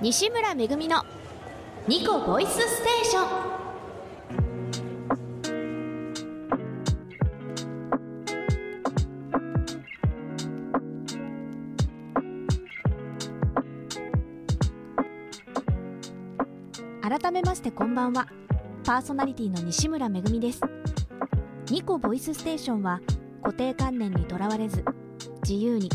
[0.00, 1.02] 西村めぐみの
[1.88, 3.48] ニコボイスステーション。
[17.20, 18.28] 改めましてこんばんは。
[18.84, 20.60] パーソナリティの西村めぐみです。
[21.72, 23.00] ニコボイスステーションは
[23.42, 24.84] 固定観念にとらわれず
[25.42, 25.90] 自由に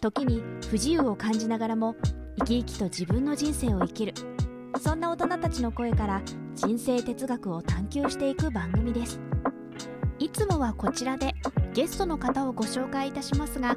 [0.00, 1.94] 時に不自由を感じながらも
[2.38, 4.14] 生き生きと自分の人生を生きる。
[4.80, 6.22] そんな大人たちの声から
[6.54, 9.20] 人生哲学を探求していく番組です。
[10.18, 11.34] いつもはこちらで
[11.74, 13.76] ゲストの方をご紹介いたしますが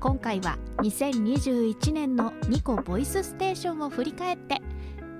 [0.00, 4.60] 今回は2021年のニコボイスステーションを振り返って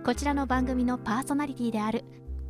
[0.04, 2.04] こちらの番組のパーソナリティである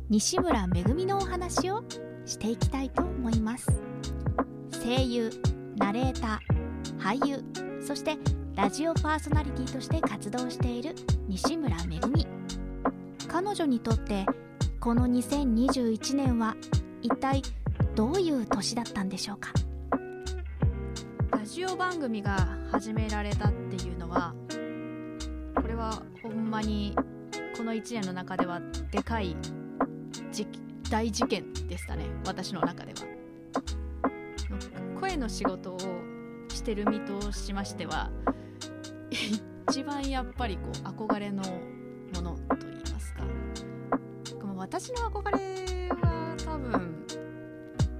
[0.09, 1.83] 西村めぐみのお話を
[2.25, 3.67] していきたいと思います。
[4.83, 5.31] 声優
[5.77, 7.43] ナレーター俳優
[7.85, 8.17] そして
[8.57, 10.95] ラジオパーソナリティとして活動している
[11.27, 12.25] 西村めぐみ。
[13.27, 14.25] 彼女にとって
[14.79, 16.55] この2021年は
[17.03, 17.43] 一体
[17.93, 19.51] どういう年だったんでしょうか？
[21.29, 24.33] ラジオ番組が始められたっていうのは
[25.53, 26.95] これはほんまに
[27.55, 29.37] この1年の中ではでかい
[30.89, 32.07] 大事件でしたね。
[32.25, 32.97] 私の中では。
[34.99, 35.77] 声の仕事を
[36.49, 38.09] してる身としましては
[39.69, 41.43] 一番やっぱりこう憧れの
[42.15, 43.23] ものと言いますか
[44.55, 47.05] 私の憧れは多分、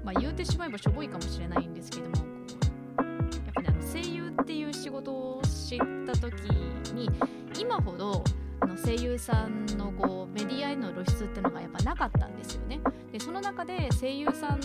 [0.03, 2.23] まあ、言うてしまえばしょぼいかもしれないんですけどもこ
[2.99, 3.03] う
[3.35, 6.33] やっぱねあの声優っていう仕事を知った時
[6.93, 7.09] に
[7.59, 8.23] 今ほど
[8.59, 12.79] あの声優さんのこうメディアへの露出っていうのがやっぱなかったんですよね。
[13.11, 14.59] でその中で声優さん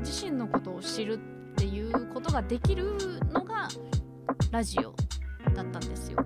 [0.00, 1.18] 自身のことを知るっ
[1.56, 2.94] ていうことができる
[3.32, 3.68] のが
[4.50, 4.94] ラジオ
[5.52, 6.16] だったんですよ。
[6.16, 6.24] だ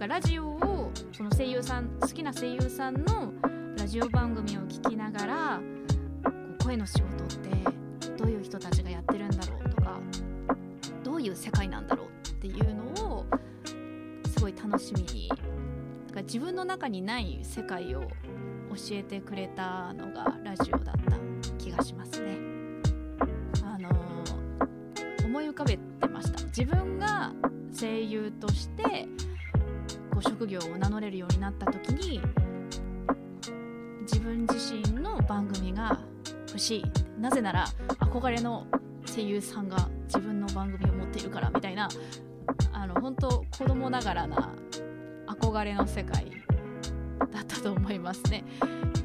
[0.00, 3.32] からラジオをその声優さん好きな声優さんの
[3.76, 5.60] ラジオ番組を聞きながら
[6.22, 6.30] こ
[6.60, 7.50] う声の仕事って
[8.16, 10.00] どういう人たちがやってるんだろうとか
[11.02, 13.26] どういう世界なんだろうっていうのを
[14.34, 15.30] すごい楽しみに
[16.14, 21.18] か自分の中にない世界を教えてくれたのがラジオだった
[21.58, 22.38] 気がしますね。
[23.64, 27.32] あのー、思い浮かべてました自分が
[27.78, 29.08] 声優として
[30.10, 32.20] こう職業を名乗れるようになった時に
[34.02, 35.98] 自分自身の番組が
[36.48, 36.84] 欲しい。
[37.20, 37.64] なぜなら
[38.00, 38.66] 憧れの
[39.06, 41.88] 声優さんが自分の番組を持っているからみたいな
[42.72, 44.54] あの本当子供ながらな
[45.26, 46.30] 憧れの世界
[47.32, 48.44] だったと思いますね。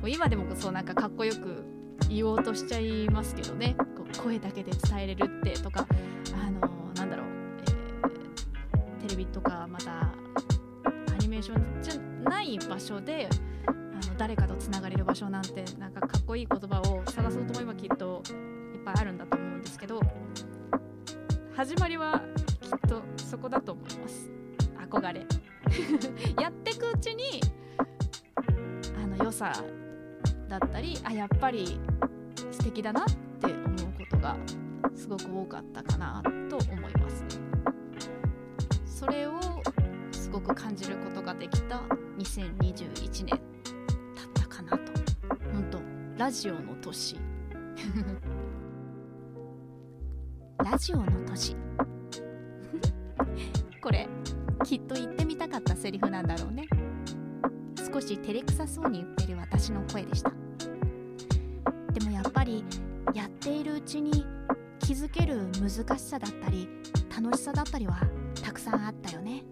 [0.05, 1.65] 今でもそうなんかかっこよく
[2.09, 3.75] 言おうとしちゃいますけどね。
[3.97, 5.87] こう声だけで伝えれるってとか
[6.33, 6.78] あの
[9.19, 13.27] ビとかまたアニメーションじゃない場所で
[13.67, 13.71] あ
[14.07, 18.23] の誰かとつながれる場所なんてなんかかっこいい言葉を探そうと思えばきっと
[18.73, 19.99] いっぱいあるんだと思うんですけど
[21.53, 22.21] 始まりは
[22.61, 24.31] きっとそこだと思います
[24.89, 25.25] 憧れ
[26.41, 27.41] やってくうちに
[28.97, 29.51] あの良さ
[30.47, 31.77] だったりあやっぱり
[32.51, 33.05] 素敵だなっ
[33.41, 34.37] て思うことが
[34.95, 37.48] すごく多かったかなと思いますね。
[38.99, 39.39] それを
[40.11, 41.77] すごく感じることができた
[42.17, 43.39] 2021年だっ
[44.33, 44.91] たかなと。
[45.53, 45.79] 本当
[46.17, 47.15] ラジオの年。
[50.61, 51.55] ラジオの年。
[53.81, 54.09] これ
[54.65, 56.67] きっと言ってみたかったセリフなんだろうね。
[57.77, 60.33] 少し照れくさそうに言ってる私の声でした。
[61.93, 62.65] でもやっぱり
[63.13, 64.25] やっているうちに
[64.79, 66.67] 気づける難しさだったり
[67.15, 68.01] 楽しさだったりは
[68.59, 69.43] くさんあったよね。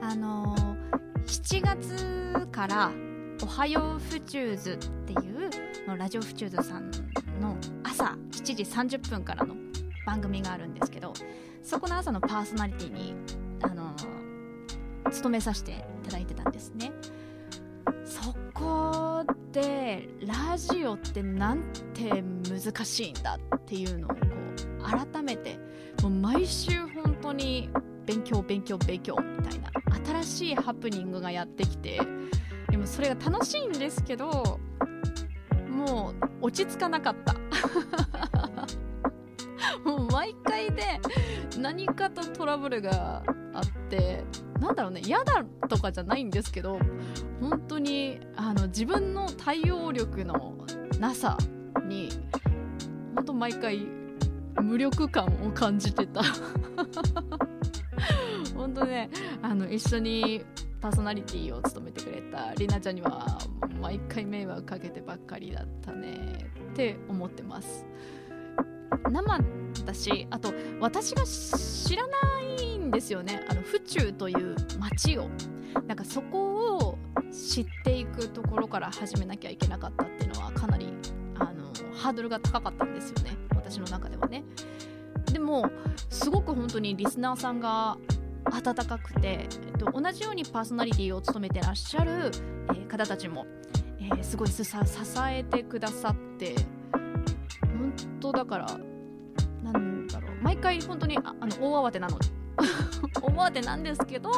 [0.00, 2.90] あのー、7月から
[3.42, 5.50] 「おはようフチューズ」っていう
[5.86, 6.90] のラジオフチューズさん
[7.40, 8.62] の朝7時
[8.96, 9.54] 30分からの
[10.06, 11.12] 番組があるんですけど
[11.62, 13.14] そこの朝のパーソナリティに
[13.62, 13.94] あの
[15.10, 16.92] 勤めさせていただいてたんですね。
[18.04, 24.25] そこでラジオってなんて難しいんだっていうのを
[24.86, 25.58] 改めて
[26.02, 27.68] もう毎週本当に
[28.04, 29.70] 勉強勉強勉強みたいな
[30.22, 32.00] 新しいハプニングがやってきて
[32.70, 34.60] でもそれが楽しいんですけど
[35.68, 37.34] もう落ち着かなかった。
[39.84, 40.82] もう毎回で
[41.58, 43.22] 何かとトラブルが
[43.54, 44.24] あって
[44.60, 46.78] なんだろうね嫌だとかじゃないんですけど
[47.40, 50.56] 本当にあの自分の対応力の
[50.98, 51.38] なさ
[51.84, 52.08] に
[53.14, 53.86] 本当毎回
[54.62, 56.22] 無力感を感じてた。
[58.54, 59.10] 本当ね
[59.42, 60.44] あの一緒に
[60.80, 63.38] パーソナリティを務めてくれたりなちゃんには
[63.80, 67.86] 毎回迷惑かけてばっかりだったねって思ってます。
[69.10, 69.38] 生
[69.84, 73.44] だしあと私が知らないんですよね。
[73.48, 75.28] あの府中という街を。
[75.86, 76.98] なんかそこを
[77.30, 80.88] 知っていくところから始めなきゃいけなかったっていうのはかなり
[81.38, 83.45] あのハードルが高かったんですよね。
[83.68, 84.44] 私の中ではね。
[85.32, 85.68] でも
[86.08, 87.98] すごく本当にリスナーさんが
[88.44, 92.30] 温かくて、えっと、同じようにパーソナリティを務めてらっしゃる、
[92.70, 93.44] えー、方たちも、
[93.98, 94.62] えー、すごい支
[95.28, 96.54] えてくださって
[97.62, 98.66] 本当だから
[99.64, 100.36] なんだろう。
[100.42, 102.18] 毎回本当にあの大慌てなの。
[103.20, 104.30] 大慌てなんですけど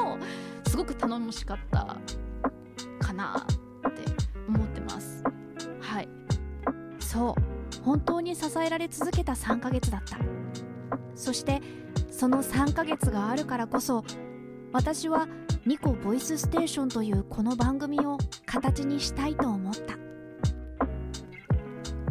[0.67, 1.97] すごく頼もしかった
[2.99, 4.03] かなって
[4.49, 5.23] 思ってます。
[5.81, 6.09] はい。
[6.99, 7.48] そう。
[7.89, 10.19] 本当に支えられ続けた3ヶ月だった。
[11.15, 11.63] そして
[12.11, 14.05] その3ヶ月があるからこそ
[14.73, 15.27] 私は
[15.65, 19.97] ニコボイスステーションというこの番組を形にしたいと思った。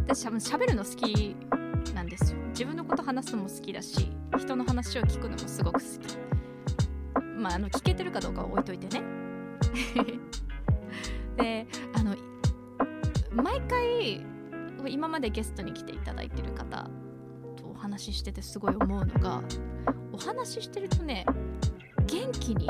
[0.07, 1.35] 私多分喋るの好き
[1.93, 2.39] なんですよ。
[2.49, 6.17] 自分のこと話すのも好きだし人の話を聞くのもすごく好き。
[7.37, 9.05] まああの聞けてるかどうかは置いといてね。
[11.37, 12.15] であの
[13.31, 14.36] 毎回
[14.87, 16.89] 今までゲストに来ていただいてる方
[17.55, 19.41] とお話ししててすごい思うのが
[20.11, 21.25] お話ししてるとね
[22.05, 22.67] 元気に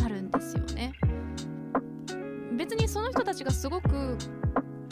[0.00, 0.92] なるんですよね。
[2.56, 4.16] 別にその人たちがすごく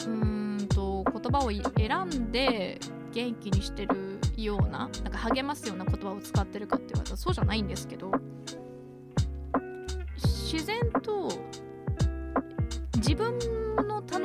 [0.07, 2.79] うんと言葉を選んで
[3.13, 8.11] 元気にしてるようななんか励ますような言葉を使ってるかって言われたらそうじゃないんですけど
[10.51, 11.29] 自然と
[12.97, 13.58] 自分の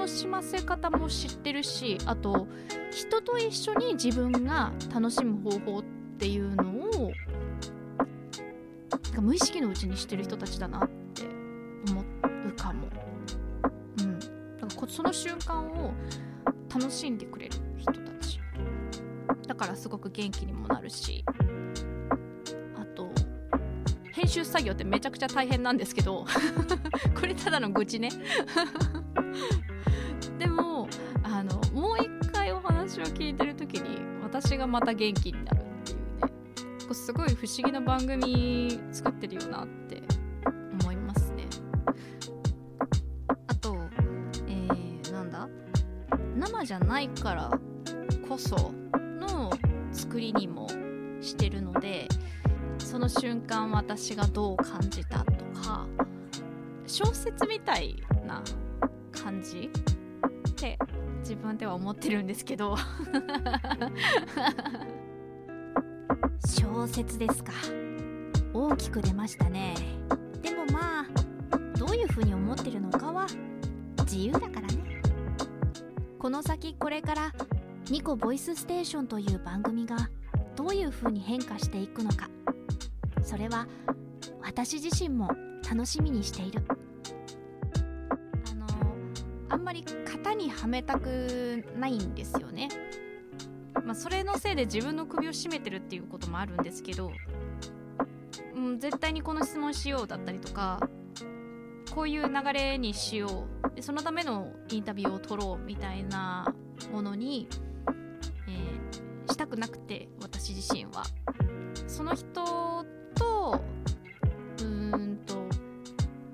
[0.05, 2.47] 楽しませ方も知ってるしあと
[2.91, 5.83] 人と一緒に自分が楽しむ方法っ
[6.19, 7.11] ていうのを
[9.19, 11.23] 無意識のうちにしてる人たちだなって
[11.89, 12.03] 思
[12.47, 12.87] うかも。
[14.01, 14.27] うん、だ
[14.77, 15.95] からその瞬間を
[16.69, 18.39] 楽しんでくれる人たち。
[19.49, 21.25] だからすごく元気にもなるし
[22.77, 23.11] あと
[24.13, 26.27] 編集作業ってめちゃくちゃ大変なんですけど
[27.19, 28.11] これただの愚痴ね。
[30.39, 30.89] でも
[31.23, 36.33] あのもう一回お話を聞いてる時に私がまた元気になるっていうね
[36.89, 40.03] こすごい不思議な番組作ってるよなって
[40.81, 41.45] 思いますね。
[43.47, 43.77] あと
[44.47, 45.49] えー、なんだ
[46.37, 47.51] 生じゃないから
[48.29, 48.73] こそ
[49.21, 49.51] の
[49.93, 50.69] 作りにも
[51.21, 52.09] してるので
[52.79, 55.87] その瞬間私がどう感じたとか
[56.87, 58.43] 小説みたいな
[59.11, 59.71] 感じ
[61.25, 62.77] 自分では思ってるんですけど。
[66.47, 67.53] 小説ですか。
[68.53, 69.75] 大きく出ましたね。
[70.43, 71.07] でもまあ
[71.79, 73.27] どういうふうに思ってるのかは
[74.01, 75.01] 自由だからね。
[76.19, 77.33] この先これから
[77.91, 79.97] ニコボイスステーションという番組が
[80.57, 82.29] どういうふうに変化していくのか。
[83.23, 83.67] それは
[84.43, 85.31] 私自身も
[85.69, 86.63] 楽しみにしている。
[89.49, 92.69] あんまり型にはめたくないんですよね。
[93.85, 97.13] まあそれのせいで自分の首を絞めてるっていうこともあるんですけど、
[98.55, 100.81] うん、絶対にこの質問しようだったりとか
[101.95, 103.75] こういう流れにしよう。
[103.75, 106.55] でそのためのインタビューを取ろうみたいな
[106.93, 107.49] ものに、
[108.49, 111.05] えー、したくなくて私自身は。
[111.87, 113.61] その人と
[114.59, 115.35] うーんと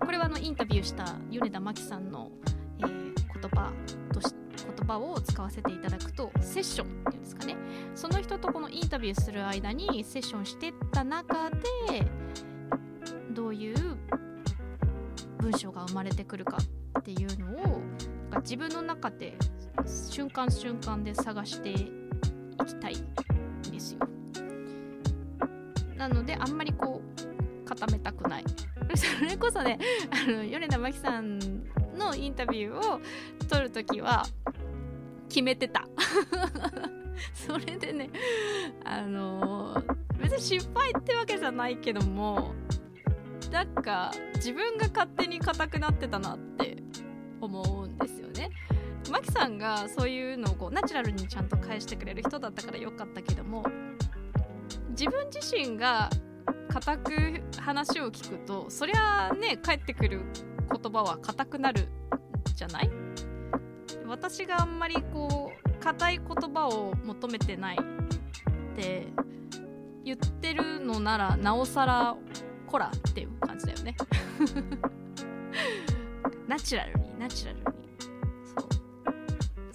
[0.00, 2.30] これはあのインタビューした米田真紀さんの、
[3.54, 3.72] 葉
[4.12, 7.56] とし言葉を使わせていただくとセッションっていうんですかね。
[7.94, 11.56] その人とこのインタビューする間にセッションしてった中で
[13.32, 13.96] どういう
[15.38, 16.58] 文章が生まれてくるか
[16.98, 17.80] っていうのを
[18.42, 19.36] 自分の中で
[19.86, 21.92] 瞬間瞬間で探してい
[22.66, 24.00] きたいんですよ。
[25.96, 28.44] なのであんまりこう固めたくない。
[28.96, 29.78] それこそね
[30.10, 31.38] あの米田真紀さん
[32.00, 33.00] のインタビューを
[33.48, 34.24] 撮るときは
[35.28, 35.86] 決めてた
[37.34, 38.10] それでね
[38.84, 42.54] あのー、別に失敗ってわけじゃないけども
[43.52, 46.82] なんか自分が勝手に硬くなってたなって
[47.40, 48.50] 思うんですよね。
[49.10, 53.64] マキさんがそういうのをこうナチュラルにちゃんと返してくれる人だったからよかったけども
[54.90, 56.10] 自分自身が
[56.68, 57.12] 硬く
[57.58, 60.20] 話を聞くとそりゃね返ってくる
[60.70, 61.88] 言葉は硬くなる
[62.54, 62.90] じゃない？
[64.06, 69.06] 私があんまりこう硬い言葉を求めてないって
[70.04, 72.16] 言ってるのならなおさら
[72.66, 73.96] こらっていう感じだよね。
[76.48, 77.64] ナチュラルにナチュラルに。
[78.44, 78.68] そう。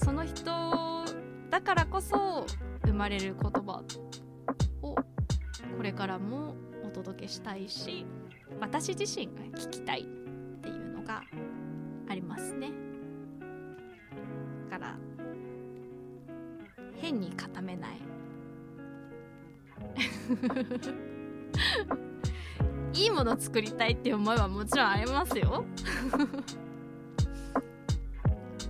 [0.06, 1.06] その人
[1.50, 2.46] だからこそ
[2.86, 3.82] 生まれる言葉
[4.82, 5.04] をこ
[5.82, 8.06] れからもお届けしたいし
[8.60, 10.06] 私自身が聞きたい。
[22.94, 25.66] いいもの作りたいっていう思いはもちろんありますよ。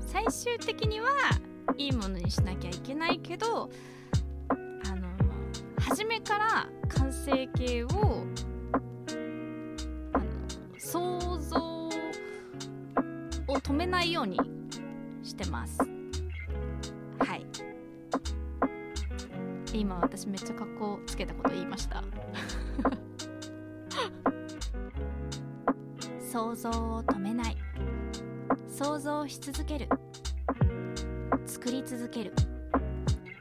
[0.07, 1.09] 最終的には
[1.77, 3.69] いいものにしなきゃいけないけど
[4.49, 4.55] あ
[4.95, 5.07] の
[5.77, 7.89] 初めから完成形を
[10.13, 10.25] あの
[10.77, 11.89] 想像
[13.47, 14.39] を止めないように
[15.23, 15.94] してます。
[19.75, 22.03] 今私めっちゃ格好つけたこと言いました。
[26.19, 27.57] 想像を止めない。
[28.67, 29.89] 想像し続ける。
[31.45, 32.33] 作り続ける。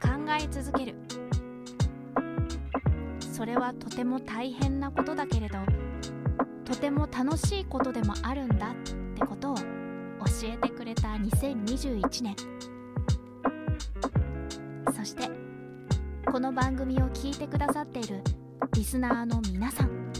[0.01, 0.95] 考え続ける。
[3.19, 5.57] それはとても大変なことだけれど
[6.63, 8.75] とても楽しいことでもあるんだっ
[9.13, 9.63] てことを教
[10.45, 12.35] えてくれた2021年。
[14.95, 15.34] そして
[16.35, 18.21] この番組を聞いてくださっている
[18.73, 20.11] リスナーの皆さん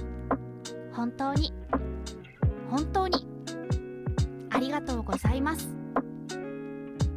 [0.93, 1.51] 本当に
[2.69, 3.27] 本当に
[4.49, 5.75] ありがとうございます。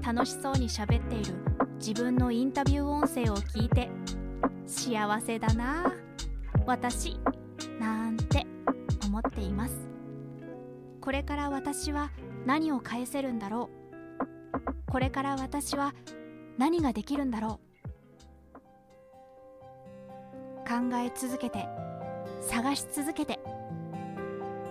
[0.04, 1.32] 楽しそうに喋っている
[1.78, 3.88] 自分のインタビュー音声を聞いて
[4.66, 5.94] 幸せだな
[6.66, 7.20] 私
[7.78, 8.48] なんて
[9.06, 9.88] 思っています。
[11.00, 12.10] これから私は
[12.46, 13.70] 何を返せるんだろ
[14.88, 14.90] う。
[14.90, 15.94] これから私は
[16.58, 17.67] 何ができるんだろう。
[20.68, 21.66] 考え続けて
[22.42, 23.40] 探し続けて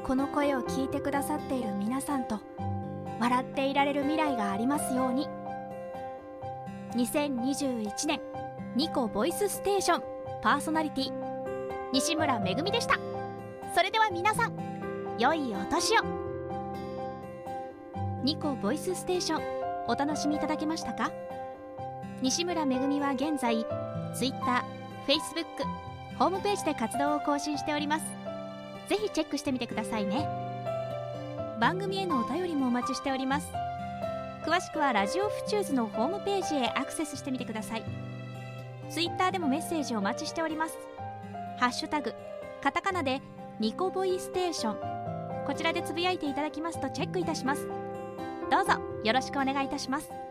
[0.03, 2.39] この声を聞いてくださっている皆さんと
[3.19, 5.27] 笑っていられる未来がありますように。
[6.95, 8.21] 2021年
[8.75, 10.03] ニコボイスステーション
[10.41, 11.11] パーソナリティ
[11.93, 12.95] 西村めぐみでした。
[13.75, 14.53] それでは皆さん
[15.17, 16.03] 良いお年を。
[18.23, 19.41] ニコボイスステーション
[19.87, 21.11] お楽しみいただけましたか？
[22.21, 23.65] 西村めぐみは現在
[24.15, 24.63] Twitter、
[25.07, 25.45] Facebook、
[26.19, 28.05] ホームページで活動を更新しております。
[28.89, 30.27] ぜひチェックしてみてくださいね。
[31.59, 33.51] 番組へのお便りもお待ちしております。
[34.45, 37.83] 詳しくはラジオフチューズのホームページへアクセスしてみてください。
[38.89, 40.77] Twitter でもメッセージをお待ちしております。
[41.59, 42.13] ハッシュタグ
[42.63, 43.21] カタカナで
[43.59, 45.45] ニコボイステーション。
[45.45, 47.67] こちらでつぶやいていただきますとチェックいたします。
[48.49, 50.26] どうぞよろしくお願いいたします。